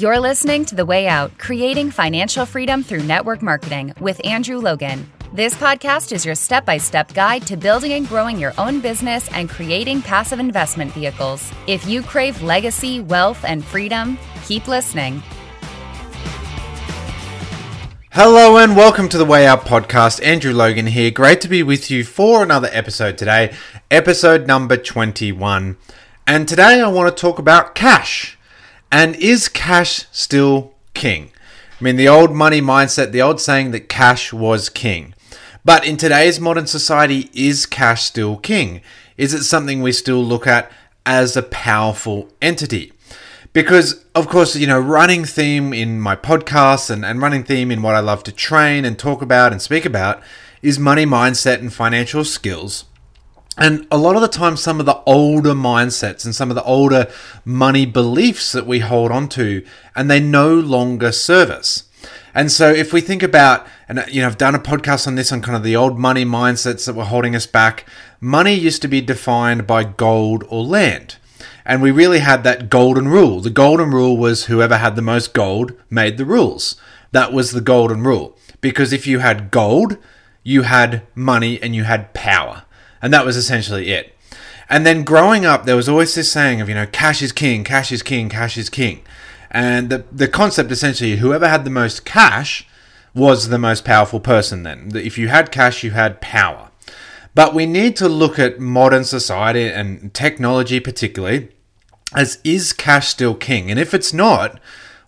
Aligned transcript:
You're 0.00 0.18
listening 0.18 0.64
to 0.64 0.74
The 0.74 0.86
Way 0.86 1.08
Out 1.08 1.36
Creating 1.36 1.90
Financial 1.90 2.46
Freedom 2.46 2.82
Through 2.82 3.02
Network 3.02 3.42
Marketing 3.42 3.92
with 4.00 4.18
Andrew 4.24 4.56
Logan. 4.56 5.06
This 5.34 5.52
podcast 5.52 6.12
is 6.12 6.24
your 6.24 6.34
step 6.34 6.64
by 6.64 6.78
step 6.78 7.12
guide 7.12 7.46
to 7.48 7.56
building 7.58 7.92
and 7.92 8.08
growing 8.08 8.38
your 8.38 8.54
own 8.56 8.80
business 8.80 9.30
and 9.34 9.50
creating 9.50 10.00
passive 10.00 10.38
investment 10.38 10.90
vehicles. 10.92 11.52
If 11.66 11.86
you 11.86 12.00
crave 12.00 12.40
legacy, 12.40 13.02
wealth, 13.02 13.44
and 13.44 13.62
freedom, 13.62 14.16
keep 14.46 14.68
listening. 14.68 15.22
Hello 18.12 18.56
and 18.56 18.74
welcome 18.74 19.10
to 19.10 19.18
the 19.18 19.26
Way 19.26 19.46
Out 19.46 19.66
podcast. 19.66 20.24
Andrew 20.24 20.54
Logan 20.54 20.86
here. 20.86 21.10
Great 21.10 21.42
to 21.42 21.48
be 21.48 21.62
with 21.62 21.90
you 21.90 22.04
for 22.04 22.42
another 22.42 22.70
episode 22.72 23.18
today, 23.18 23.54
episode 23.90 24.46
number 24.46 24.78
21. 24.78 25.76
And 26.26 26.48
today 26.48 26.80
I 26.80 26.88
want 26.88 27.14
to 27.14 27.20
talk 27.20 27.38
about 27.38 27.74
cash. 27.74 28.38
And 28.92 29.14
is 29.16 29.48
cash 29.48 30.06
still 30.10 30.74
king? 30.94 31.30
I 31.80 31.84
mean, 31.84 31.96
the 31.96 32.08
old 32.08 32.32
money 32.32 32.60
mindset, 32.60 33.12
the 33.12 33.22
old 33.22 33.40
saying 33.40 33.70
that 33.70 33.88
cash 33.88 34.32
was 34.32 34.68
king. 34.68 35.14
But 35.64 35.86
in 35.86 35.96
today's 35.96 36.40
modern 36.40 36.66
society, 36.66 37.30
is 37.32 37.66
cash 37.66 38.02
still 38.02 38.36
king? 38.36 38.80
Is 39.16 39.32
it 39.32 39.44
something 39.44 39.80
we 39.80 39.92
still 39.92 40.24
look 40.24 40.46
at 40.46 40.70
as 41.06 41.36
a 41.36 41.42
powerful 41.42 42.28
entity? 42.42 42.92
Because, 43.52 44.04
of 44.14 44.28
course, 44.28 44.56
you 44.56 44.66
know, 44.66 44.78
running 44.78 45.24
theme 45.24 45.72
in 45.72 46.00
my 46.00 46.16
podcasts 46.16 46.90
and, 46.90 47.04
and 47.04 47.20
running 47.20 47.44
theme 47.44 47.70
in 47.70 47.82
what 47.82 47.94
I 47.94 48.00
love 48.00 48.22
to 48.24 48.32
train 48.32 48.84
and 48.84 48.98
talk 48.98 49.22
about 49.22 49.52
and 49.52 49.60
speak 49.60 49.84
about 49.84 50.22
is 50.62 50.78
money 50.78 51.06
mindset 51.06 51.58
and 51.58 51.72
financial 51.72 52.24
skills. 52.24 52.84
And 53.60 53.86
a 53.90 53.98
lot 53.98 54.16
of 54.16 54.22
the 54.22 54.28
time, 54.28 54.56
some 54.56 54.80
of 54.80 54.86
the 54.86 55.02
older 55.04 55.52
mindsets 55.52 56.24
and 56.24 56.34
some 56.34 56.50
of 56.50 56.54
the 56.54 56.64
older 56.64 57.08
money 57.44 57.84
beliefs 57.84 58.52
that 58.52 58.66
we 58.66 58.78
hold 58.78 59.12
on 59.12 59.28
to, 59.28 59.62
and 59.94 60.10
they 60.10 60.18
no 60.18 60.54
longer 60.54 61.12
serve 61.12 61.50
us. 61.50 61.84
And 62.34 62.50
so, 62.50 62.70
if 62.70 62.92
we 62.94 63.02
think 63.02 63.22
about, 63.22 63.66
and 63.86 63.98
uh, 63.98 64.04
you 64.08 64.22
know, 64.22 64.28
I've 64.28 64.38
done 64.38 64.54
a 64.54 64.60
podcast 64.60 65.06
on 65.06 65.14
this 65.14 65.30
on 65.30 65.42
kind 65.42 65.56
of 65.56 65.62
the 65.62 65.76
old 65.76 65.98
money 65.98 66.24
mindsets 66.24 66.86
that 66.86 66.94
were 66.94 67.04
holding 67.04 67.36
us 67.36 67.46
back. 67.46 67.84
Money 68.18 68.54
used 68.54 68.80
to 68.80 68.88
be 68.88 69.02
defined 69.02 69.66
by 69.66 69.84
gold 69.84 70.42
or 70.48 70.64
land. 70.64 71.16
And 71.66 71.82
we 71.82 71.90
really 71.90 72.20
had 72.20 72.44
that 72.44 72.70
golden 72.70 73.08
rule. 73.08 73.40
The 73.40 73.50
golden 73.50 73.90
rule 73.90 74.16
was 74.16 74.46
whoever 74.46 74.78
had 74.78 74.96
the 74.96 75.02
most 75.02 75.34
gold 75.34 75.72
made 75.90 76.16
the 76.16 76.24
rules. 76.24 76.76
That 77.12 77.32
was 77.32 77.50
the 77.50 77.60
golden 77.60 78.04
rule. 78.04 78.38
Because 78.62 78.92
if 78.92 79.06
you 79.06 79.18
had 79.18 79.50
gold, 79.50 79.98
you 80.42 80.62
had 80.62 81.02
money 81.14 81.60
and 81.62 81.74
you 81.74 81.84
had 81.84 82.14
power. 82.14 82.64
And 83.02 83.12
that 83.12 83.24
was 83.24 83.36
essentially 83.36 83.90
it. 83.90 84.14
And 84.68 84.86
then 84.86 85.04
growing 85.04 85.44
up, 85.44 85.64
there 85.64 85.76
was 85.76 85.88
always 85.88 86.14
this 86.14 86.30
saying 86.30 86.60
of, 86.60 86.68
you 86.68 86.74
know, 86.74 86.86
cash 86.86 87.22
is 87.22 87.32
king, 87.32 87.64
cash 87.64 87.90
is 87.90 88.02
king, 88.02 88.28
cash 88.28 88.56
is 88.56 88.70
king. 88.70 89.02
And 89.50 89.90
the, 89.90 90.04
the 90.12 90.28
concept 90.28 90.70
essentially, 90.70 91.16
whoever 91.16 91.48
had 91.48 91.64
the 91.64 91.70
most 91.70 92.04
cash 92.04 92.68
was 93.14 93.48
the 93.48 93.58
most 93.58 93.84
powerful 93.84 94.20
person 94.20 94.62
then. 94.62 94.92
If 94.94 95.18
you 95.18 95.28
had 95.28 95.50
cash, 95.50 95.82
you 95.82 95.90
had 95.90 96.20
power. 96.20 96.70
But 97.34 97.54
we 97.54 97.66
need 97.66 97.96
to 97.96 98.08
look 98.08 98.38
at 98.38 98.60
modern 98.60 99.04
society 99.04 99.66
and 99.68 100.14
technology 100.14 100.78
particularly 100.78 101.48
as 102.14 102.38
is 102.44 102.72
cash 102.72 103.08
still 103.08 103.34
king? 103.34 103.70
And 103.70 103.78
if 103.78 103.94
it's 103.94 104.12
not, 104.12 104.60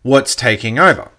what's 0.02 0.34
taking 0.34 0.78
over? 0.78 1.10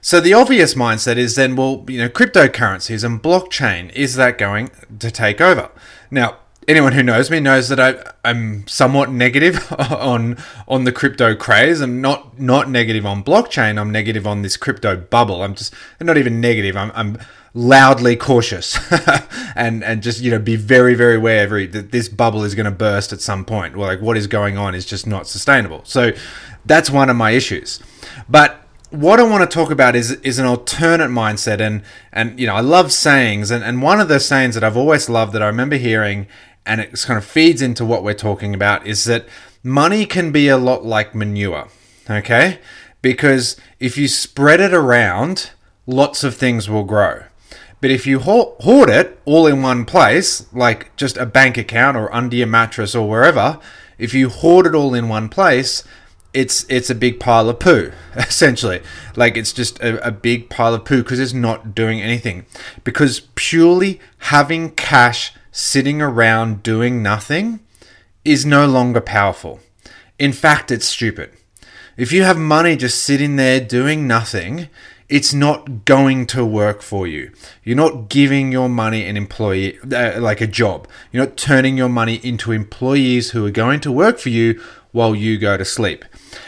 So 0.00 0.20
the 0.20 0.34
obvious 0.34 0.74
mindset 0.74 1.16
is 1.16 1.34
then, 1.34 1.56
well, 1.56 1.84
you 1.88 1.98
know, 1.98 2.08
cryptocurrencies 2.08 3.04
and 3.04 3.22
blockchain, 3.22 3.90
is 3.92 4.16
that 4.16 4.38
going 4.38 4.70
to 4.98 5.10
take 5.10 5.40
over? 5.40 5.70
Now, 6.14 6.36
anyone 6.68 6.92
who 6.92 7.02
knows 7.02 7.28
me 7.28 7.40
knows 7.40 7.68
that 7.70 7.80
I, 7.80 8.12
I'm 8.24 8.66
somewhat 8.68 9.10
negative 9.10 9.70
on 9.78 10.38
on 10.68 10.84
the 10.84 10.92
crypto 10.92 11.34
craze. 11.34 11.80
I'm 11.80 12.00
not 12.00 12.38
not 12.38 12.70
negative 12.70 13.04
on 13.04 13.24
blockchain. 13.24 13.78
I'm 13.80 13.90
negative 13.90 14.24
on 14.24 14.42
this 14.42 14.56
crypto 14.56 14.96
bubble. 14.96 15.42
I'm 15.42 15.56
just 15.56 15.74
I'm 16.00 16.06
not 16.06 16.16
even 16.16 16.40
negative. 16.40 16.76
I'm, 16.76 16.92
I'm 16.94 17.18
loudly 17.52 18.14
cautious 18.14 18.78
and 19.56 19.82
and 19.82 20.02
just 20.04 20.20
you 20.20 20.30
know 20.30 20.38
be 20.38 20.54
very 20.54 20.94
very 20.94 21.18
wary 21.18 21.66
that 21.66 21.90
this 21.90 22.08
bubble 22.08 22.44
is 22.44 22.54
going 22.54 22.64
to 22.64 22.70
burst 22.70 23.12
at 23.12 23.20
some 23.20 23.44
point. 23.44 23.76
Well, 23.76 23.88
like 23.88 24.00
what 24.00 24.16
is 24.16 24.28
going 24.28 24.56
on 24.56 24.74
is 24.76 24.86
just 24.86 25.08
not 25.08 25.26
sustainable. 25.26 25.82
So 25.84 26.12
that's 26.64 26.90
one 26.90 27.10
of 27.10 27.16
my 27.16 27.32
issues. 27.32 27.80
But 28.28 28.63
what 28.94 29.18
I 29.18 29.24
want 29.24 29.48
to 29.48 29.52
talk 29.52 29.70
about 29.70 29.96
is 29.96 30.12
is 30.22 30.38
an 30.38 30.46
alternate 30.46 31.10
mindset 31.10 31.60
and 31.60 31.82
and 32.12 32.38
you 32.38 32.46
know 32.46 32.54
I 32.54 32.60
love 32.60 32.92
sayings 32.92 33.50
and, 33.50 33.64
and 33.64 33.82
one 33.82 34.00
of 34.00 34.08
the 34.08 34.20
sayings 34.20 34.54
that 34.54 34.64
I've 34.64 34.76
always 34.76 35.08
loved 35.08 35.32
that 35.32 35.42
I 35.42 35.46
remember 35.46 35.76
hearing 35.76 36.26
and 36.66 36.80
it 36.80 37.02
kind 37.04 37.18
of 37.18 37.24
feeds 37.24 37.60
into 37.60 37.84
what 37.84 38.02
we're 38.02 38.14
talking 38.14 38.54
about 38.54 38.86
is 38.86 39.04
that 39.04 39.26
money 39.62 40.06
can 40.06 40.32
be 40.32 40.48
a 40.48 40.56
lot 40.56 40.84
like 40.84 41.14
manure, 41.14 41.68
okay? 42.08 42.58
Because 43.02 43.56
if 43.80 43.98
you 43.98 44.08
spread 44.08 44.60
it 44.60 44.72
around, 44.72 45.50
lots 45.86 46.24
of 46.24 46.34
things 46.34 46.70
will 46.70 46.84
grow. 46.84 47.24
But 47.80 47.90
if 47.90 48.06
you 48.06 48.18
hoard 48.20 48.88
it 48.88 49.20
all 49.26 49.46
in 49.46 49.60
one 49.60 49.84
place, 49.84 50.46
like 50.54 50.94
just 50.96 51.18
a 51.18 51.26
bank 51.26 51.58
account 51.58 51.98
or 51.98 52.14
under 52.14 52.36
your 52.36 52.46
mattress 52.46 52.94
or 52.94 53.06
wherever, 53.06 53.60
if 53.98 54.14
you 54.14 54.30
hoard 54.30 54.66
it 54.66 54.74
all 54.74 54.94
in 54.94 55.10
one 55.10 55.28
place, 55.28 55.84
it's 56.34 56.66
it's 56.68 56.90
a 56.90 56.94
big 56.94 57.20
pile 57.20 57.48
of 57.48 57.60
poo, 57.60 57.92
essentially. 58.16 58.82
Like 59.16 59.36
it's 59.36 59.52
just 59.52 59.78
a, 59.80 60.06
a 60.06 60.10
big 60.10 60.50
pile 60.50 60.74
of 60.74 60.84
poo 60.84 61.02
because 61.02 61.20
it's 61.20 61.32
not 61.32 61.74
doing 61.74 62.02
anything. 62.02 62.44
Because 62.82 63.20
purely 63.36 64.00
having 64.18 64.72
cash 64.72 65.32
sitting 65.52 66.02
around 66.02 66.62
doing 66.62 67.02
nothing 67.02 67.60
is 68.24 68.44
no 68.44 68.66
longer 68.66 69.00
powerful. 69.00 69.60
In 70.18 70.32
fact, 70.32 70.70
it's 70.70 70.86
stupid. 70.86 71.30
If 71.96 72.10
you 72.10 72.24
have 72.24 72.36
money 72.36 72.76
just 72.76 73.02
sitting 73.02 73.36
there 73.36 73.60
doing 73.60 74.08
nothing, 74.08 74.68
it's 75.08 75.32
not 75.32 75.84
going 75.84 76.26
to 76.26 76.44
work 76.44 76.82
for 76.82 77.06
you. 77.06 77.30
You're 77.62 77.76
not 77.76 78.08
giving 78.08 78.50
your 78.50 78.68
money 78.68 79.06
an 79.06 79.16
employee, 79.16 79.78
uh, 79.80 80.20
like 80.20 80.40
a 80.40 80.46
job. 80.46 80.88
You're 81.12 81.26
not 81.26 81.36
turning 81.36 81.76
your 81.76 81.88
money 81.88 82.16
into 82.16 82.50
employees 82.50 83.30
who 83.30 83.46
are 83.46 83.50
going 83.50 83.80
to 83.80 83.92
work 83.92 84.18
for 84.18 84.30
you 84.30 84.60
while 84.90 85.14
you 85.14 85.38
go 85.38 85.56
to 85.56 85.64
sleep. 85.64 86.04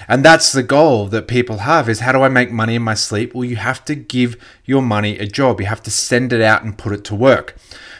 And 0.09 0.25
that's 0.25 0.53
the 0.53 0.63
goal 0.63 1.07
that 1.09 1.29
people 1.29 1.59
have 1.59 1.89
is 1.89 2.01
how 2.01 2.13
do 2.13 2.23
I 2.23 2.29
make 2.29 2.51
money 2.51 2.75
in 2.75 2.83
my 2.83 2.95
sleep? 2.95 3.35
Well, 3.35 3.45
you 3.45 3.57
have 3.57 3.85
to 3.87 3.95
give 3.95 4.37
your 4.65 4.83
money 4.83 5.19
a 5.19 5.27
job. 5.27 5.61
You 5.61 5.67
have 5.67 5.83
to 5.85 5.91
send 5.91 6.33
it 6.33 6.43
out 6.43 6.63
and 6.63 6.79
put 6.79 6.93
it 6.93 7.05
to 7.05 7.15
work. 7.15 7.57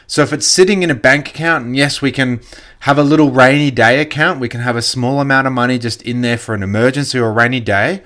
So 0.07 0.21
if 0.21 0.31
it's 0.31 0.47
sitting 0.47 0.83
in 0.83 0.89
a 0.89 0.95
bank 0.95 1.29
account, 1.29 1.65
and 1.65 1.75
yes, 1.75 2.01
we 2.01 2.11
can 2.11 2.39
have 2.81 2.97
a 2.97 3.03
little 3.03 3.29
rainy 3.29 3.71
day 3.71 3.99
account, 3.99 4.39
we 4.39 4.47
can 4.47 4.61
have 4.61 4.77
a 4.77 4.81
small 4.81 5.19
amount 5.19 5.47
of 5.47 5.53
money 5.53 5.77
just 5.77 6.01
in 6.01 6.21
there 6.21 6.37
for 6.37 6.55
an 6.55 6.63
emergency 6.63 7.19
or 7.19 7.27
a 7.27 7.31
rainy 7.31 7.59
day. 7.59 8.03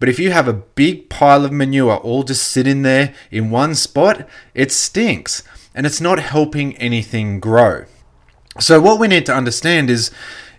But 0.00 0.08
if 0.08 0.18
you 0.18 0.32
have 0.32 0.48
a 0.48 0.52
big 0.52 1.08
pile 1.08 1.44
of 1.44 1.52
manure 1.52 1.96
all 1.96 2.24
just 2.24 2.48
sitting 2.48 2.82
there 2.82 3.14
in 3.30 3.50
one 3.50 3.76
spot, 3.76 4.28
it 4.52 4.72
stinks 4.72 5.44
and 5.74 5.86
it's 5.86 6.00
not 6.00 6.18
helping 6.18 6.76
anything 6.76 7.40
grow. 7.40 7.84
So, 8.60 8.80
what 8.80 9.00
we 9.00 9.08
need 9.08 9.26
to 9.26 9.34
understand 9.34 9.90
is, 9.90 10.12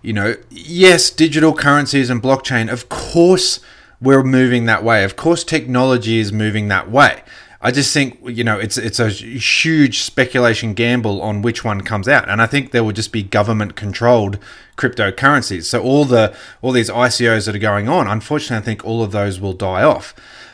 you 0.06 0.14
know, 0.14 0.36
yes, 0.52 1.10
digital 1.10 1.54
currencies 1.54 2.12
and 2.12 2.22
blockchain, 2.22 2.72
of 2.72 2.90
course, 2.90 3.60
we're 4.00 4.24
moving 4.24 4.66
that 4.66 4.84
way. 4.84 5.04
Of 5.04 5.16
course, 5.16 5.44
technology 5.44 6.20
is 6.20 6.32
moving 6.32 6.68
that 6.68 6.92
way. 6.92 7.24
I 7.60 7.72
just 7.72 7.92
think 7.92 8.20
you 8.24 8.44
know 8.44 8.60
it's 8.60 8.78
it's 8.78 9.00
a 9.00 9.10
huge 9.10 10.02
speculation 10.02 10.76
gamble 10.76 11.20
on 11.24 11.42
which 11.42 11.64
one 11.64 11.82
comes 11.82 12.08
out, 12.08 12.30
and 12.30 12.40
I 12.40 12.46
think 12.46 12.70
there 12.70 12.84
will 12.84 12.92
just 12.92 13.12
be 13.12 13.24
government 13.24 13.76
controlled 13.76 14.38
cryptocurrencies. 14.78 15.64
So 15.64 15.82
all 15.82 16.06
the 16.06 16.36
all 16.62 16.72
these 16.72 16.92
ICOs 16.92 17.48
that 17.48 17.56
are 17.56 17.60
going 17.60 17.90
on, 17.90 18.08
unfortunately, 18.08 18.58
I 18.58 18.62
think 18.62 18.86
all 18.86 19.02
of 19.02 19.12
those 19.12 19.40
will 19.40 19.54
die 19.54 19.82
off. 19.82 20.14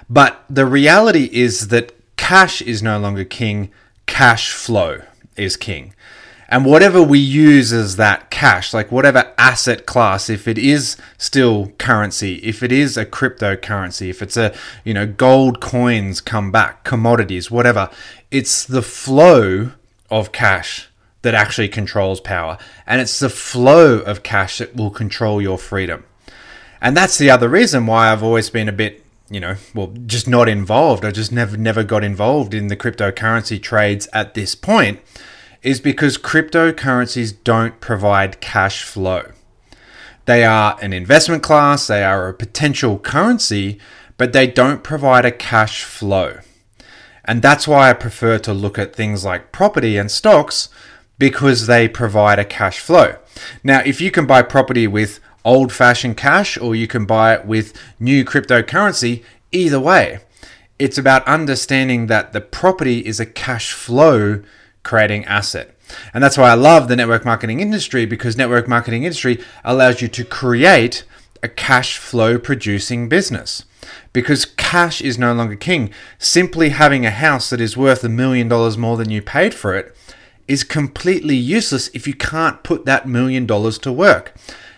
But 0.10 0.46
the 0.50 0.66
reality 0.66 1.30
is 1.34 1.68
that 1.68 1.94
cash 2.16 2.62
is 2.62 2.82
no 2.82 2.98
longer 2.98 3.26
king; 3.26 3.70
cash 4.06 4.54
flow 4.54 5.02
is 5.36 5.58
king. 5.58 5.94
And 6.52 6.66
whatever 6.66 7.02
we 7.02 7.18
use 7.18 7.72
as 7.72 7.96
that 7.96 8.30
cash, 8.30 8.74
like 8.74 8.92
whatever 8.92 9.32
asset 9.38 9.86
class, 9.86 10.30
if 10.30 10.50
it 10.50 10.58
is 10.58 10.98
still 11.18 11.68
currency, 11.78 12.36
if 12.44 12.62
it 12.62 12.74
is 12.74 12.98
a 12.98 13.06
cryptocurrency, 13.06 14.10
if 14.10 14.22
it's 14.22 14.36
a, 14.36 14.54
you 14.84 14.94
know, 14.94 15.08
gold 15.08 15.62
coins 15.62 16.20
come 16.20 16.52
back, 16.52 16.84
commodities, 16.84 17.50
whatever, 17.50 17.90
it's 18.32 18.66
the 18.66 18.82
flow 18.82 19.72
of 20.10 20.34
cash 20.34 20.90
that 21.22 21.34
actually 21.34 21.70
controls 21.70 22.20
power. 22.20 22.58
And 22.86 23.00
it's 23.00 23.18
the 23.18 23.30
flow 23.30 24.00
of 24.00 24.22
cash 24.22 24.58
that 24.58 24.76
will 24.76 24.92
control 24.92 25.42
your 25.42 25.58
freedom. 25.58 26.04
And 26.82 26.98
that's 26.98 27.18
the 27.18 27.30
other 27.30 27.48
reason 27.48 27.86
why 27.86 28.12
I've 28.12 28.24
always 28.24 28.50
been 28.50 28.68
a 28.68 28.74
bit, 28.74 29.06
you 29.30 29.40
know, 29.40 29.56
well, 29.74 29.94
just 30.06 30.28
not 30.28 30.50
involved. 30.50 31.06
I 31.06 31.12
just 31.12 31.32
never 31.32 31.56
never 31.56 31.86
got 31.86 32.04
involved 32.04 32.54
in 32.54 32.68
the 32.68 32.76
cryptocurrency 32.76 33.62
trades 33.62 34.10
at 34.12 34.34
this 34.34 34.54
point 34.54 35.00
is 35.64 35.80
because 35.80 36.18
cryptocurrencies 36.18 37.36
don't 37.44 37.80
provide 37.80 38.42
cash 38.42 38.84
flow. 38.84 39.32
They 40.26 40.44
are 40.44 40.78
an 40.82 40.94
investment 40.94 41.44
class, 41.44 41.88
they 41.88 42.04
are 42.04 42.28
a 42.28 42.34
potential 42.34 43.00
currency, 43.00 43.80
but 44.18 44.34
they 44.34 44.48
don't 44.48 44.84
provide 44.84 45.26
a 45.26 45.32
cash 45.32 45.84
flow. 45.84 46.40
And 47.26 47.42
that's 47.42 47.68
why 47.68 47.90
I 47.90 47.94
prefer 47.94 48.40
to 48.40 48.54
look 48.54 48.80
at 48.80 48.96
things 48.96 49.24
like 49.24 49.52
property 49.52 49.98
and 49.98 50.10
stocks 50.10 50.70
because 51.18 51.68
they 51.68 51.88
provide 51.88 52.40
a 52.40 52.46
cash 52.46 52.80
flow. 52.80 53.16
Now, 53.64 53.82
if 53.86 54.02
you 54.02 54.10
can 54.10 54.26
buy 54.26 54.42
property 54.42 54.88
with 54.88 55.20
old 55.44 55.72
fashioned 55.72 56.18
cash 56.18 56.58
or 56.58 56.76
you 56.76 56.88
can 56.88 57.06
buy 57.06 57.34
it 57.34 57.46
with 57.46 57.74
new 58.00 58.24
cryptocurrency. 58.24 59.24
Either 59.52 59.80
way, 59.80 60.20
it's 60.80 60.98
about 60.98 61.28
understanding 61.28 62.08
that 62.08 62.34
the 62.34 62.42
property 62.42 63.00
is 63.00 63.20
a 63.20 63.26
cash 63.26 63.72
flow 63.72 64.42
creating 64.84 65.26
asset. 65.26 65.76
And 66.14 66.24
that's 66.24 66.38
why 66.38 66.50
I 66.50 66.56
love 66.56 66.88
the 66.88 66.96
network 66.96 67.26
marketing 67.26 67.60
industry 67.60 68.06
because 68.06 68.38
network 68.38 68.68
marketing 68.68 69.04
industry 69.04 69.40
allows 69.64 70.02
you 70.02 70.08
to 70.10 70.24
create 70.24 71.04
a 71.44 71.50
cash 71.50 71.98
flow 71.98 72.38
producing 72.38 73.10
business. 73.10 73.66
Because 74.14 74.46
cash 74.46 75.02
is 75.02 75.18
no 75.18 75.34
longer 75.34 75.56
king. 75.56 75.92
Simply 76.20 76.70
having 76.70 77.06
a 77.06 77.12
house 77.12 77.50
that 77.50 77.62
is 77.62 77.76
worth 77.76 78.04
a 78.04 78.10
million 78.10 78.48
dollars 78.48 78.78
more 78.78 78.98
than 78.98 79.10
you 79.10 79.22
paid 79.22 79.54
for 79.54 79.76
it 79.76 79.96
is 80.48 80.64
completely 80.64 81.36
useless 81.36 81.90
if 81.94 82.08
you 82.08 82.14
can't 82.14 82.64
put 82.64 82.86
that 82.86 83.08
million 83.08 83.46
dollars 83.46 83.78
to 83.80 83.92
work. 83.92 84.34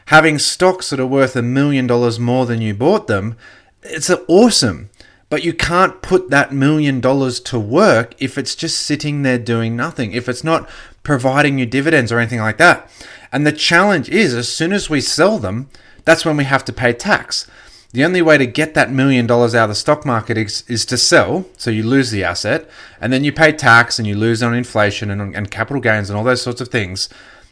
Having 0.08 0.40
stocks 0.40 0.90
that 0.90 1.00
are 1.00 1.08
worth 1.08 1.36
a 1.36 1.42
million 1.42 1.88
dollars 1.88 2.20
more 2.20 2.46
than 2.46 2.62
you 2.62 2.74
bought 2.74 3.08
them, 3.08 3.36
it's 3.82 4.10
awesome. 4.28 4.90
But 5.34 5.44
you 5.44 5.52
can't 5.52 6.00
put 6.04 6.30
that 6.30 6.54
million 6.54 7.00
dollars 7.00 7.40
to 7.40 7.58
work 7.58 8.14
if 8.20 8.38
it's 8.38 8.54
just 8.54 8.80
sitting 8.80 9.24
there 9.24 9.40
doing 9.40 9.76
nothing, 9.76 10.12
if 10.12 10.30
it's 10.30 10.44
not 10.44 10.70
providing 11.02 11.58
you 11.58 11.66
dividends 11.66 12.12
or 12.12 12.20
anything 12.20 12.40
like 12.40 12.60
that. 12.60 12.88
And 13.32 13.44
the 13.44 13.52
challenge 13.52 14.10
is, 14.10 14.36
as 14.36 14.48
soon 14.48 14.72
as 14.72 14.92
we 14.92 15.02
sell 15.02 15.40
them, 15.40 15.72
that's 16.06 16.24
when 16.24 16.38
we 16.38 16.44
have 16.44 16.64
to 16.66 16.72
pay 16.72 16.94
tax. 16.94 17.48
The 17.94 18.06
only 18.06 18.22
way 18.22 18.38
to 18.38 18.46
get 18.46 18.76
that 18.76 18.92
million 18.92 19.26
dollars 19.26 19.56
out 19.56 19.64
of 19.64 19.70
the 19.70 19.76
stock 19.76 20.06
market 20.06 20.38
is, 20.38 20.64
is 20.68 20.86
to 20.86 21.00
sell, 21.00 21.46
so 21.58 21.72
you 21.72 21.82
lose 21.82 22.12
the 22.12 22.24
asset, 22.24 22.70
and 23.02 23.12
then 23.12 23.24
you 23.24 23.34
pay 23.34 23.52
tax 23.54 23.98
and 23.98 24.08
you 24.08 24.16
lose 24.16 24.44
on 24.44 24.54
inflation 24.54 25.10
and, 25.10 25.36
and 25.36 25.50
capital 25.50 25.82
gains 25.82 26.12
and 26.12 26.16
all 26.16 26.24
those 26.24 26.44
sorts 26.44 26.62
of 26.62 26.68
things. 26.68 27.10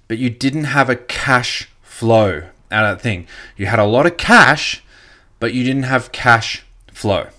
But 0.07 0.19
you 0.19 0.29
didn't 0.29 0.65
have 0.65 0.91
a 0.91 0.95
cash 0.95 1.67
flow 1.81 2.43
out 2.69 2.85
of 2.85 2.97
that 2.97 3.01
thing. 3.01 3.25
You 3.57 3.65
had 3.65 3.79
a 3.79 3.85
lot 3.85 4.05
of 4.05 4.17
cash, 4.17 4.83
but 5.39 5.55
you 5.55 5.63
didn't 5.63 5.89
have 5.89 6.11
cash 6.11 6.63
flow. 6.93 7.29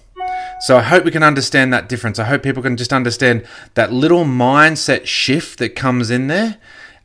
So 0.62 0.76
I 0.76 0.82
hope 0.82 1.04
we 1.04 1.10
can 1.10 1.24
understand 1.24 1.72
that 1.72 1.88
difference. 1.88 2.20
I 2.20 2.24
hope 2.24 2.44
people 2.44 2.62
can 2.62 2.76
just 2.76 2.92
understand 2.92 3.44
that 3.74 3.92
little 3.92 4.24
mindset 4.24 5.06
shift 5.06 5.58
that 5.58 5.70
comes 5.70 6.08
in 6.08 6.28
there. 6.28 6.58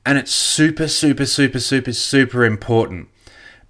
And 0.06 0.20
it's 0.20 0.32
super, 0.32 0.88
super, 0.88 1.26
super, 1.26 1.60
super, 1.60 1.92
super 1.92 2.46
important. 2.46 3.10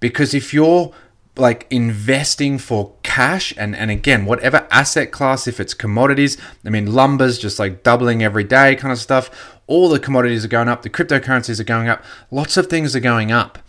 Because 0.01 0.33
if 0.33 0.53
you're 0.53 0.93
like 1.37 1.67
investing 1.69 2.57
for 2.57 2.95
cash 3.03 3.53
and, 3.57 3.75
and 3.75 3.91
again 3.91 4.25
whatever 4.25 4.67
asset 4.71 5.11
class 5.11 5.47
if 5.47 5.59
it's 5.59 5.75
commodities 5.75 6.35
i 6.65 6.69
mean 6.71 6.91
lumber's 6.91 7.37
just 7.37 7.59
like 7.59 7.83
doubling 7.83 8.23
every 8.23 8.43
day 8.43 8.75
kind 8.75 8.91
of 8.91 8.97
stuff 8.97 9.59
all 9.67 9.87
the 9.87 9.99
commodities 9.99 10.43
are 10.43 10.47
going 10.47 10.67
up 10.67 10.81
the 10.81 10.89
cryptocurrencies 10.89 11.59
are 11.59 11.63
going 11.63 11.87
up 11.87 12.03
lots 12.31 12.57
of 12.57 12.65
things 12.65 12.95
are 12.95 12.99
going 12.99 13.31
up 13.31 13.59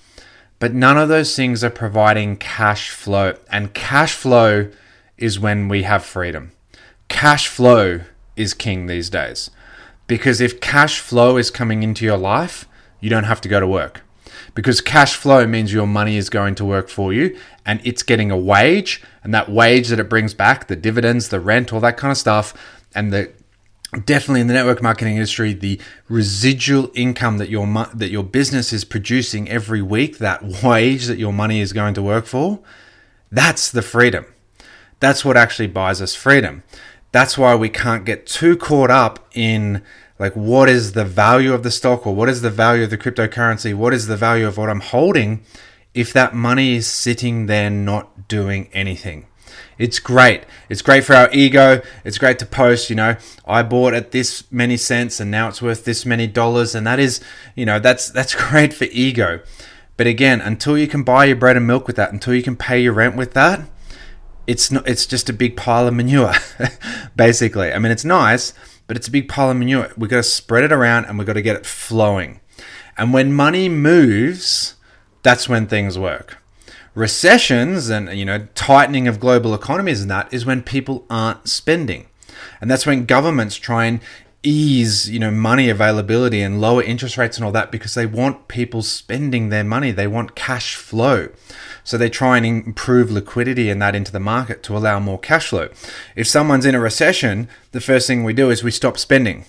but 0.59 0.73
none 0.73 0.97
of 0.97 1.11
those 1.11 1.37
things 1.37 1.63
are 1.63 1.69
providing 1.69 2.39
cash 2.39 2.89
flow 2.89 3.35
and 3.53 3.75
cash 3.75 4.15
flow 4.15 4.71
is 5.19 5.39
when 5.39 5.69
we 5.69 5.83
have 5.83 6.05
freedom. 6.05 6.53
Cash 7.09 7.49
flow 7.49 8.01
is 8.37 8.55
king 8.55 8.87
these 8.87 9.11
days. 9.11 9.51
Because 10.07 10.41
if 10.41 10.61
cash 10.61 11.01
flow 11.01 11.37
is 11.37 11.51
coming 11.51 11.83
into 11.83 12.05
your 12.05 12.17
life 12.17 12.67
you 13.01 13.11
don't 13.11 13.25
have 13.25 13.41
to 13.43 13.49
go 13.49 13.61
to 13.61 13.67
work. 13.67 14.03
Because 14.55 14.81
cash 14.81 15.15
flow 15.15 15.47
means 15.47 15.73
your 15.73 15.87
money 15.87 16.17
is 16.17 16.31
going 16.31 16.55
to 16.57 16.65
work 16.65 16.89
for 16.89 17.13
you 17.13 17.39
and 17.65 17.81
it's 17.85 18.03
getting 18.03 18.31
a 18.31 18.37
wage 18.37 19.03
and 19.23 19.33
that 19.33 19.49
wage 19.49 19.89
that 19.89 20.01
it 20.01 20.09
brings 20.09 20.35
back 20.35 20.67
the 20.67 20.77
dividends 20.77 21.29
the 21.29 21.41
rent 21.41 21.73
all 21.73 21.81
that 21.81 21.97
kind 21.97 22.11
of 22.11 22.19
stuff 22.19 22.55
and 22.95 23.13
the 23.13 23.33
definitely 24.05 24.41
in 24.41 24.49
the 24.49 24.55
network 24.55 24.83
marketing 24.83 25.15
industry 25.15 25.53
the 25.53 25.81
residual 26.09 26.91
income 26.95 27.39
that 27.39 27.49
your 27.49 27.67
that 27.95 28.11
your 28.11 28.25
business 28.25 28.73
is 28.73 28.85
producing 28.85 29.49
every 29.49 29.83
week 29.83 30.19
that 30.19 30.43
wage 30.63 31.07
that 31.07 31.19
your 31.19 31.33
money 31.33 31.61
is 31.61 31.73
going 31.73 31.95
to 31.95 32.03
work 32.03 32.27
for 32.27 32.59
that's 33.31 33.71
the 33.71 33.83
freedom 33.83 34.27
that's 35.01 35.25
what 35.25 35.37
actually 35.37 35.69
buys 35.69 36.03
us 36.03 36.15
freedom. 36.15 36.63
That's 37.13 37.39
why 37.39 37.55
we 37.55 37.69
can't 37.69 38.05
get 38.05 38.27
too 38.27 38.57
caught 38.57 38.91
up 38.91 39.27
in 39.33 39.83
like 40.19 40.35
what 40.35 40.69
is 40.69 40.93
the 40.93 41.05
value 41.05 41.55
of 41.55 41.63
the 41.63 41.71
stock 41.71 42.07
or 42.07 42.15
what 42.15 42.29
is 42.29 42.43
the 42.43 42.51
value 42.51 42.85
of 42.85 42.91
the 42.91 42.99
cryptocurrency? 42.99 43.75
What 43.75 43.95
is 43.95 44.07
the 44.07 44.17
value 44.17 44.47
of 44.47 44.59
what 44.59 44.69
i'm 44.69 44.81
holding 44.81 45.43
if 45.95 46.13
that 46.13 46.35
money 46.35 46.77
is 46.77 46.87
sitting 46.87 47.47
there 47.47 47.71
not 47.71 48.29
doing 48.29 48.69
anything? 48.73 49.27
It's 49.79 50.01
great. 50.01 50.43
It's 50.69 50.83
great 50.83 51.05
for 51.05 51.15
our 51.15 51.31
ego. 51.33 51.81
It's 52.05 52.19
great 52.19 52.39
to 52.41 52.47
post 52.47 52.91
you 52.91 52.97
know 52.97 53.17
i 53.47 53.63
bought 53.63 53.95
at 53.95 54.11
this 54.11 54.51
many 54.51 54.77
cents 54.77 55.21
and 55.21 55.31
now 55.31 55.49
it's 55.49 55.63
worth 55.63 55.85
this 55.85 56.05
many 56.05 56.27
dollars. 56.27 56.75
And 56.75 56.87
that 56.87 56.99
is 56.99 57.21
you 57.55 57.65
know 57.65 57.79
that's 57.79 58.11
that's 58.11 58.35
great 58.49 58.75
for 58.75 58.85
ego. 58.91 59.41
But 59.97 60.09
again 60.09 60.41
until 60.41 60.77
you 60.77 60.89
can 60.89 61.05
buy 61.05 61.27
your 61.27 61.37
bread 61.37 61.57
and 61.57 61.67
milk 61.67 61.87
with 61.87 61.97
that 61.97 62.13
until 62.13 62.35
you 62.35 62.43
can 62.43 62.57
pay 62.57 62.81
your 62.81 62.93
rent 62.93 63.17
with 63.17 63.35
that 63.35 63.63
it's 64.49 64.73
not 64.73 64.89
it's 64.89 65.07
just 65.07 65.29
a 65.29 65.33
big 65.33 65.57
pile 65.57 65.87
of 65.87 65.95
manure 65.95 66.35
basically 67.17 67.73
i 67.73 67.79
mean 67.79 67.93
it's 67.93 68.05
nice 68.05 68.53
but 68.89 68.97
it's 68.97 69.07
a 69.07 69.13
big 69.13 69.29
pile 69.29 69.51
of 69.51 69.57
manure. 69.57 69.93
We've 69.97 70.11
got 70.11 70.17
to 70.17 70.23
spread 70.25 70.65
it 70.65 70.73
around 70.73 71.05
and 71.05 71.17
we've 71.17 71.27
got 71.27 71.35
to 71.35 71.43
get 71.43 71.57
it 71.57 71.67
flowing. 71.67 72.41
And 72.97 73.13
when 73.13 73.33
money 73.33 73.69
moves, 73.69 74.75
that's 75.23 75.49
when 75.49 75.69
things 75.69 75.97
work. 75.97 76.39
Recessions 76.95 77.91
and 77.91 78.19
you 78.19 78.25
know 78.25 78.49
tightening 78.57 79.07
of 79.07 79.21
global 79.21 79.55
economies 79.55 80.01
and 80.01 80.11
that 80.11 80.33
is 80.35 80.45
when 80.45 80.63
people 80.63 81.07
aren't 81.09 81.49
spending. 81.49 82.09
And 82.61 82.69
that's 82.69 82.87
when 82.87 83.05
governments 83.05 83.55
try 83.55 83.85
and 83.85 84.01
ease, 84.43 85.11
you 85.11 85.19
know, 85.19 85.31
money 85.31 85.69
availability 85.69 86.41
and 86.41 86.61
lower 86.61 86.83
interest 86.83 87.19
rates 87.19 87.37
and 87.37 87.45
all 87.45 87.53
that 87.53 87.71
because 87.71 87.95
they 87.95 88.07
want 88.07 88.49
people 88.49 88.83
spending 88.83 89.51
their 89.51 89.65
money. 89.65 89.91
They 89.91 90.07
want 90.07 90.35
cash 90.35 90.75
flow. 90.75 91.29
So 91.85 91.97
they 91.97 92.11
try 92.11 92.37
and 92.37 92.47
improve 92.47 93.11
liquidity 93.11 93.71
and 93.71 93.81
that 93.83 93.95
into 93.95 94.13
the 94.13 94.21
market 94.21 94.63
to 94.65 94.77
allow 94.77 95.01
more 95.01 95.19
cash 95.19 95.49
flow. 95.49 95.69
If 96.17 96.27
someone's 96.27 96.67
in 96.67 96.75
a 96.75 96.81
recession, 96.81 97.49
the 97.73 97.81
first 97.81 98.07
thing 98.07 98.25
we 98.25 98.33
do 98.33 98.51
is 98.51 98.63
we 98.63 98.71
stop 98.71 98.99
spending. 98.99 99.45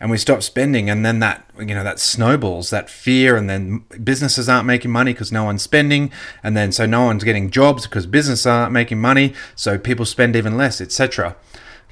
And 0.00 0.10
we 0.10 0.18
stop 0.18 0.42
spending, 0.42 0.90
and 0.90 1.06
then 1.06 1.20
that 1.20 1.48
you 1.56 1.66
know 1.66 1.84
that 1.84 2.00
snowballs, 2.00 2.70
that 2.70 2.90
fear, 2.90 3.36
and 3.36 3.48
then 3.48 3.84
businesses 4.02 4.48
aren't 4.48 4.66
making 4.66 4.90
money 4.90 5.12
because 5.12 5.30
no 5.30 5.44
one's 5.44 5.62
spending, 5.62 6.10
and 6.42 6.56
then 6.56 6.72
so 6.72 6.86
no 6.86 7.04
one's 7.04 7.22
getting 7.22 7.50
jobs 7.50 7.86
because 7.86 8.06
businesses 8.06 8.44
aren't 8.44 8.72
making 8.72 9.00
money, 9.00 9.32
so 9.54 9.78
people 9.78 10.04
spend 10.04 10.34
even 10.34 10.56
less, 10.56 10.80
etc. 10.80 11.36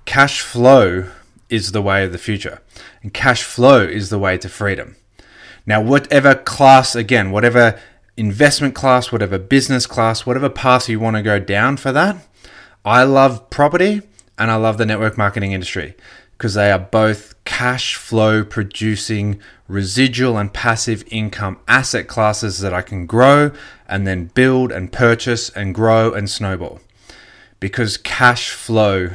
Cash 0.06 0.40
flow 0.40 1.08
is 1.48 1.70
the 1.70 1.82
way 1.82 2.02
of 2.04 2.10
the 2.10 2.18
future, 2.18 2.60
and 3.00 3.14
cash 3.14 3.44
flow 3.44 3.82
is 3.82 4.10
the 4.10 4.18
way 4.18 4.36
to 4.38 4.48
freedom. 4.48 4.96
Now, 5.64 5.80
whatever 5.80 6.34
class, 6.34 6.96
again, 6.96 7.30
whatever 7.30 7.78
investment 8.20 8.74
class, 8.74 9.10
whatever 9.10 9.38
business 9.38 9.86
class, 9.86 10.26
whatever 10.26 10.50
path 10.50 10.88
you 10.88 11.00
want 11.00 11.16
to 11.16 11.22
go 11.22 11.38
down 11.38 11.78
for 11.78 11.90
that, 11.90 12.16
I 12.84 13.02
love 13.02 13.48
property 13.48 14.02
and 14.38 14.50
I 14.50 14.56
love 14.56 14.76
the 14.76 14.84
network 14.84 15.16
marketing 15.16 15.52
industry 15.52 15.94
because 16.32 16.52
they 16.54 16.70
are 16.70 16.78
both 16.78 17.34
cash 17.44 17.94
flow 17.94 18.44
producing 18.44 19.40
residual 19.68 20.36
and 20.36 20.52
passive 20.52 21.02
income 21.08 21.58
asset 21.66 22.08
classes 22.08 22.60
that 22.60 22.74
I 22.74 22.82
can 22.82 23.06
grow 23.06 23.52
and 23.88 24.06
then 24.06 24.26
build 24.26 24.70
and 24.70 24.92
purchase 24.92 25.48
and 25.50 25.74
grow 25.74 26.12
and 26.12 26.28
snowball 26.28 26.80
because 27.58 27.96
cash 27.96 28.50
flow 28.50 29.10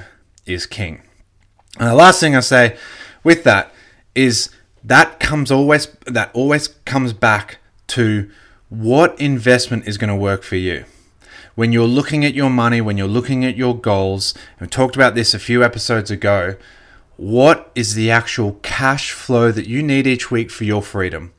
is 0.48 0.66
king. 0.66 1.04
And 1.80 1.90
the 1.90 1.96
last 1.96 2.20
thing 2.20 2.36
I 2.36 2.40
say 2.40 2.76
with 3.24 3.44
that 3.44 3.72
is 4.16 4.50
that 4.84 5.20
comes 5.20 5.52
always 5.52 5.88
that 6.06 6.32
always 6.34 6.70
comes 6.86 7.14
back 7.14 7.58
to 7.88 8.32
what 8.70 9.20
investment 9.20 9.88
is 9.88 9.98
going 9.98 10.10
to 10.10 10.16
work 10.16 10.44
for 10.44 10.56
you. 10.56 10.86
When 11.56 11.72
you're 11.72 11.88
looking 11.88 12.26
at 12.26 12.34
your 12.34 12.50
money, 12.50 12.82
when 12.82 12.98
you're 12.98 13.08
looking 13.08 13.46
at 13.46 13.56
your 13.56 13.78
goals, 13.78 14.34
and 14.60 14.68
we 14.68 14.70
talked 14.70 14.96
about 14.96 15.16
this 15.16 15.34
a 15.34 15.40
few 15.40 15.64
episodes 15.64 16.12
ago, 16.12 16.56
what 17.18 17.72
is 17.76 17.96
the 17.96 18.12
actual 18.12 18.60
cash 18.62 19.12
flow 19.12 19.52
that 19.52 19.68
you 19.68 19.82
need 19.82 20.06
each 20.06 20.30
week 20.30 20.52
for 20.52 20.66
your 20.66 20.82
freedom? 20.82 21.34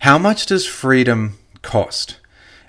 How 0.00 0.16
much 0.16 0.46
does 0.46 0.66
freedom 0.66 1.38
cost? 1.60 2.16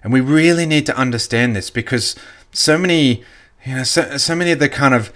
And 0.04 0.12
we 0.12 0.20
really 0.20 0.66
need 0.66 0.86
to 0.88 0.98
understand 0.98 1.56
this 1.56 1.70
because 1.70 2.16
so 2.52 2.78
many, 2.78 3.24
you 3.66 3.76
know, 3.76 3.84
so, 3.84 4.18
so 4.18 4.36
many 4.36 4.52
of 4.52 4.60
the 4.60 4.70
kind 4.70 4.94
of 4.94 5.14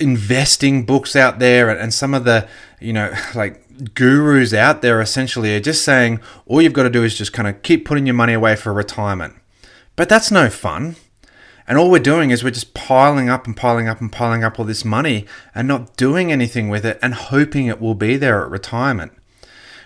investing 0.00 0.84
books 0.84 1.14
out 1.14 1.38
there 1.38 1.68
and 1.68 1.92
some 1.92 2.14
of 2.14 2.24
the 2.24 2.48
you 2.80 2.92
know 2.92 3.12
like 3.34 3.64
gurus 3.80 4.52
out 4.52 4.82
there 4.82 5.00
essentially 5.00 5.54
are 5.54 5.60
just 5.60 5.84
saying 5.84 6.20
all 6.46 6.62
you've 6.62 6.72
got 6.72 6.84
to 6.84 6.90
do 6.90 7.04
is 7.04 7.16
just 7.16 7.32
kind 7.32 7.48
of 7.48 7.62
keep 7.62 7.84
putting 7.84 8.06
your 8.06 8.14
money 8.14 8.32
away 8.32 8.56
for 8.56 8.72
retirement. 8.72 9.34
But 9.96 10.08
that's 10.08 10.30
no 10.30 10.48
fun. 10.50 10.96
And 11.66 11.78
all 11.78 11.90
we're 11.90 12.00
doing 12.00 12.30
is 12.30 12.42
we're 12.42 12.50
just 12.50 12.74
piling 12.74 13.28
up 13.28 13.46
and 13.46 13.56
piling 13.56 13.88
up 13.88 14.00
and 14.00 14.10
piling 14.10 14.42
up 14.42 14.58
all 14.58 14.64
this 14.64 14.84
money 14.84 15.26
and 15.54 15.68
not 15.68 15.96
doing 15.96 16.32
anything 16.32 16.68
with 16.68 16.84
it 16.84 16.98
and 17.00 17.14
hoping 17.14 17.66
it 17.66 17.80
will 17.80 17.94
be 17.94 18.16
there 18.16 18.42
at 18.42 18.50
retirement. 18.50 19.12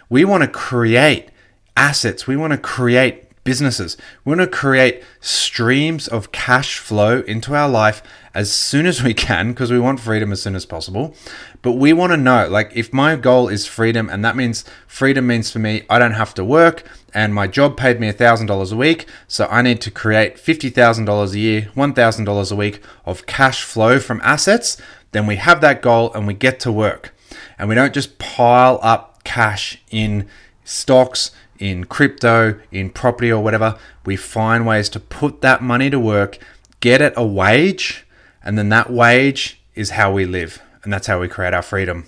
We 0.09 0.25
want 0.25 0.43
to 0.43 0.49
create 0.49 1.29
assets. 1.77 2.27
We 2.27 2.37
want 2.37 2.53
to 2.53 2.59
create 2.59 3.25
businesses. 3.45 3.97
We 4.25 4.31
want 4.35 4.41
to 4.51 4.57
create 4.57 5.03
streams 5.21 6.09
of 6.09 6.33
cash 6.33 6.79
flow 6.79 7.21
into 7.21 7.55
our 7.55 7.69
life 7.69 8.03
as 8.35 8.53
soon 8.53 8.87
as 8.87 9.03
we 9.03 9.15
can 9.15 9.53
because 9.53 9.71
we 9.71 9.79
want 9.79 10.01
freedom 10.01 10.33
as 10.33 10.43
soon 10.43 10.57
as 10.57 10.67
possible. 10.67 11.15
But 11.63 11.73
we 11.73 11.93
want 11.93 12.13
to 12.13 12.17
know 12.17 12.49
like, 12.49 12.73
if 12.75 12.93
my 12.93 13.17
goal 13.17 13.49
is 13.49 13.67
freedom, 13.67 14.09
and 14.09 14.25
that 14.25 14.35
means 14.35 14.65
freedom 14.87 15.27
means 15.27 15.51
for 15.51 15.61
me, 15.61 15.85
I 15.89 15.99
don't 15.99 16.13
have 16.13 16.35
to 16.35 16.45
work 16.45 16.85
and 17.15 17.33
my 17.33 17.47
job 17.47 17.77
paid 17.77 18.01
me 18.01 18.11
$1,000 18.11 18.73
a 18.73 18.77
week. 18.77 19.07
So 19.29 19.47
I 19.47 19.63
need 19.63 19.81
to 19.83 19.91
create 19.91 20.37
$50,000 20.37 21.33
a 21.33 21.39
year, 21.39 21.71
$1,000 21.77 22.53
a 22.53 22.57
week 22.57 22.83
of 23.07 23.27
cash 23.27 23.63
flow 23.63 24.01
from 24.01 24.21
assets. 24.25 24.77
Then 25.13 25.27
we 25.27 25.37
have 25.37 25.61
that 25.61 25.81
goal 25.81 26.13
and 26.13 26.27
we 26.27 26.35
get 26.35 26.59
to 26.61 26.73
work. 26.73 27.15
And 27.57 27.69
we 27.69 27.77
don't 27.77 27.95
just 27.95 28.19
pile 28.19 28.81
up 28.83 29.23
cash 29.23 29.81
in 29.91 30.29
stocks, 30.65 31.31
in 31.59 31.85
crypto, 31.85 32.61
in 32.71 32.91
property 32.91 33.31
or 33.31 33.43
whatever. 33.43 33.79
We 34.05 34.17
find 34.17 34.67
ways 34.67 34.89
to 34.91 35.01
put 35.01 35.41
that 35.41 35.63
money 35.63 35.91
to 35.91 35.99
work, 35.99 36.39
get 36.81 37.01
it 37.01 37.15
a 37.17 37.25
wage, 37.25 38.07
and 38.43 38.59
then 38.59 38.69
that 38.71 38.91
wage 38.91 39.61
is 39.75 39.91
how 39.91 40.13
we 40.13 40.25
live. 40.25 40.61
And 40.83 40.93
that's 40.93 41.07
how 41.07 41.21
we 41.21 41.29
create 41.29 41.55
our 41.55 41.63
freedom. 41.63 42.07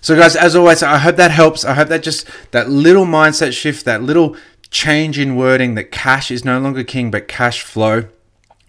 So, 0.00 0.16
guys, 0.16 0.36
as 0.36 0.56
always, 0.56 0.82
I 0.82 0.98
hope 0.98 1.16
that 1.16 1.30
helps. 1.30 1.64
I 1.64 1.74
hope 1.74 1.88
that 1.88 2.02
just 2.02 2.26
that 2.52 2.70
little 2.70 3.04
mindset 3.04 3.52
shift, 3.52 3.84
that 3.84 4.02
little 4.02 4.36
change 4.70 5.18
in 5.18 5.36
wording 5.36 5.74
that 5.74 5.90
cash 5.90 6.30
is 6.30 6.44
no 6.44 6.58
longer 6.58 6.84
king, 6.84 7.10
but 7.10 7.28
cash 7.28 7.62
flow. 7.62 8.08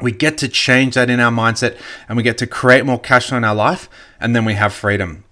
We 0.01 0.11
get 0.11 0.37
to 0.39 0.47
change 0.47 0.95
that 0.95 1.09
in 1.09 1.19
our 1.19 1.31
mindset 1.31 1.77
and 2.07 2.15
we 2.15 2.23
get 2.23 2.37
to 2.37 2.47
create 2.47 2.85
more 2.85 2.99
cash 2.99 3.27
flow 3.29 3.37
in 3.37 3.43
our 3.43 3.55
life, 3.55 3.89
and 4.19 4.35
then 4.35 4.45
we 4.45 4.53
have 4.53 4.73
freedom. 4.73 5.23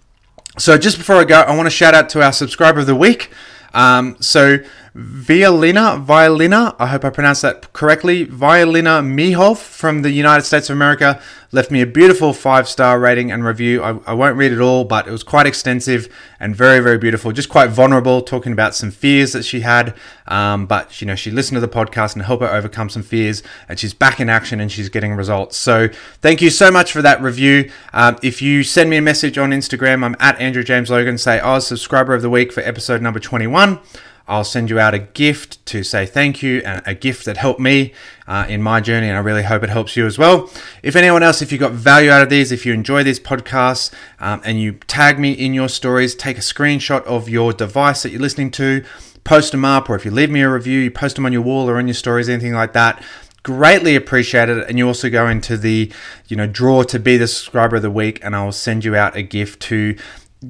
So, 0.58 0.78
just 0.78 0.98
before 0.98 1.18
I 1.18 1.24
go, 1.24 1.42
I 1.42 1.56
want 1.56 1.68
to 1.68 1.72
shout 1.72 1.94
out 1.94 2.10
to 2.10 2.24
our 2.24 2.34
subscriber 2.34 2.80
of 2.80 2.88
the 2.88 2.96
week. 2.96 3.32
Um, 3.74 4.18
so, 4.20 4.58
Violina, 4.98 6.00
Violina, 6.00 6.76
I 6.80 6.88
hope 6.88 7.06
I 7.06 7.12
pronounced 7.12 7.44
that 7.44 7.72
correctly. 7.72 8.24
Violina 8.24 9.04
Mihov 9.04 9.58
from 9.58 10.02
the 10.02 10.10
United 10.10 10.42
States 10.42 10.72
of 10.72 10.76
America 10.76 11.22
left 11.52 11.70
me 11.70 11.82
a 11.82 11.86
beautiful 11.86 12.34
five 12.34 12.68
star 12.68 13.00
rating 13.00 13.32
and 13.32 13.46
review. 13.46 13.84
I, 13.84 14.00
I, 14.08 14.14
won't 14.14 14.38
read 14.38 14.52
it 14.52 14.60
all, 14.60 14.86
but 14.86 15.08
it 15.08 15.12
was 15.12 15.22
quite 15.22 15.46
extensive 15.46 16.12
and 16.40 16.56
very, 16.56 16.80
very 16.80 16.98
beautiful. 16.98 17.32
Just 17.32 17.48
quite 17.48 17.70
vulnerable, 17.70 18.22
talking 18.22 18.52
about 18.52 18.74
some 18.74 18.90
fears 18.90 19.34
that 19.34 19.44
she 19.46 19.60
had. 19.60 19.96
Um, 20.28 20.66
but, 20.66 21.00
you 21.00 21.06
know, 21.06 21.16
she 21.16 21.30
listened 21.30 21.58
to 21.58 21.62
the 21.62 21.68
podcast 21.68 22.16
and 22.16 22.24
helped 22.24 22.42
her 22.42 22.50
overcome 22.50 22.90
some 22.90 23.04
fears, 23.04 23.44
and 23.70 23.78
she's 23.78 23.94
back 23.94 24.20
in 24.20 24.30
action 24.30 24.60
and 24.60 24.72
she's 24.72 24.90
getting 24.90 25.14
results. 25.14 25.58
So, 25.58 25.90
thank 26.22 26.42
you 26.42 26.50
so 26.50 26.72
much 26.72 26.92
for 26.92 27.04
that 27.04 27.22
review. 27.22 27.70
Um, 27.94 28.18
if 28.24 28.42
you 28.42 28.64
send 28.64 28.90
me 28.90 28.98
a 28.98 29.02
message 29.04 29.38
on 29.38 29.52
Instagram, 29.52 30.04
I'm 30.04 30.16
at 30.20 30.40
Andrew 30.40 30.64
James 30.64 30.90
Logan, 30.90 31.20
say, 31.20 31.40
oh, 31.40 31.60
subscriber 31.60 32.16
of 32.16 32.24
the 32.24 32.32
week 32.32 32.52
for 32.52 32.62
episode 32.62 33.04
number 33.04 33.20
21. 33.20 33.80
I'll 34.28 34.44
send 34.44 34.70
you 34.70 34.80
out 34.80 34.94
a 34.94 35.00
gift 35.00 35.66
to 35.68 35.84
say 35.84 36.06
thank 36.06 36.44
you 36.44 36.62
and 36.66 36.82
a 36.86 36.94
gift 36.94 37.26
that 37.26 37.38
helped 37.38 37.60
me 37.60 37.94
uh, 38.28 38.46
in 38.50 38.62
my 38.62 38.82
journey. 38.82 39.08
And 39.08 39.16
I 39.16 39.22
really 39.22 39.44
hope 39.44 39.64
it 39.64 39.70
helps 39.70 39.96
you 39.96 40.06
as 40.06 40.18
well. 40.18 40.50
If 40.84 40.96
anyone 40.96 41.24
else, 41.24 41.42
if 41.42 41.52
you 41.52 41.58
got 41.58 41.72
value 41.72 42.12
out 42.12 42.22
of 42.22 42.30
these, 42.30 42.52
if 42.52 42.66
you 42.66 42.74
enjoy 42.74 43.04
these 43.04 43.20
podcasts 43.20 43.94
um, 44.20 44.42
and 44.44 44.60
you 44.60 44.74
tag 44.88 45.18
me 45.18 45.32
in 45.32 45.54
your 45.54 45.70
stories, 45.70 46.14
take 46.14 46.38
a 46.38 46.42
screenshot 46.42 47.04
of 47.04 47.30
your 47.30 47.54
device 47.54 48.04
that 48.04 48.10
you're 48.10 48.22
listening 48.22 48.52
to, 48.52 48.84
post 49.24 49.52
them 49.52 49.64
up, 49.64 49.90
or 49.90 49.96
if 49.96 50.04
you 50.04 50.12
leave 50.12 50.30
me 50.30 50.42
a 50.42 50.50
review, 50.50 50.80
you 50.80 50.92
post 50.92 51.16
them 51.16 51.26
on 51.26 51.32
your 51.32 51.42
wall 51.42 51.70
or 51.70 51.78
on 51.78 51.88
your 51.88 51.94
stories, 51.94 52.28
anything 52.28 52.54
like 52.54 52.74
that 52.74 53.02
greatly 53.44 53.96
appreciated 53.96 54.58
and 54.58 54.78
you 54.78 54.86
also 54.86 55.10
go 55.10 55.26
into 55.26 55.56
the 55.56 55.90
you 56.28 56.36
know 56.36 56.46
draw 56.46 56.84
to 56.84 57.00
be 57.00 57.16
the 57.16 57.28
subscriber 57.28 57.78
of 57.78 57.82
the 57.82 57.90
week 57.90 58.20
and 58.22 58.36
i'll 58.36 58.52
send 58.52 58.84
you 58.84 58.94
out 58.94 59.16
a 59.16 59.22
gift 59.22 59.62
to 59.62 59.96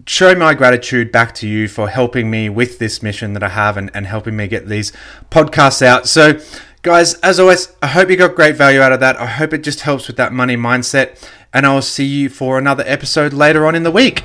show 0.06 0.36
my 0.36 0.54
gratitude 0.54 1.12
back 1.12 1.34
to 1.36 1.48
you 1.48 1.68
for 1.68 1.90
helping 1.90 2.30
me 2.30 2.50
with 2.50 2.80
this 2.80 3.02
mission 3.02 3.34
that 3.34 3.44
I 3.44 3.50
have 3.50 3.78
and, 3.78 3.90
and 3.94 4.06
helping 4.06 4.36
me 4.36 4.48
get 4.48 4.68
these 4.68 4.92
podcasts 5.32 5.82
out. 5.82 6.08
So, 6.08 6.40
guys, 6.82 7.16
as 7.16 7.40
always, 7.40 7.74
I 7.82 7.88
hope 7.88 8.10
you 8.10 8.18
got 8.18 8.36
great 8.36 8.56
value 8.56 8.82
out 8.82 8.92
of 8.92 9.00
that. 9.00 9.18
I 9.18 9.26
hope 9.26 9.54
it 9.54 9.64
just 9.64 9.82
helps 9.82 10.08
with 10.08 10.18
that 10.18 10.34
money 10.34 10.58
mindset. 10.58 11.26
And 11.54 11.66
I'll 11.66 11.82
see 11.82 12.06
you 12.06 12.30
for 12.30 12.58
another 12.58 12.84
episode 12.86 13.34
later 13.34 13.66
on 13.66 13.76
in 13.76 13.84
the 13.84 13.92
week. 13.92 14.24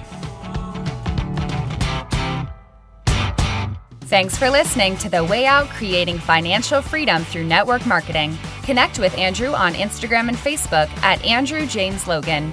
Thanks 4.12 4.36
for 4.36 4.50
listening 4.50 4.98
to 4.98 5.08
The 5.08 5.24
Way 5.24 5.46
Out 5.46 5.68
Creating 5.70 6.18
Financial 6.18 6.82
Freedom 6.82 7.24
Through 7.24 7.44
Network 7.44 7.86
Marketing. 7.86 8.36
Connect 8.62 8.98
with 8.98 9.16
Andrew 9.16 9.52
on 9.52 9.72
Instagram 9.72 10.28
and 10.28 10.36
Facebook 10.36 10.90
at 11.02 11.24
Andrew 11.24 11.66
James 11.66 12.06
Logan. 12.06 12.52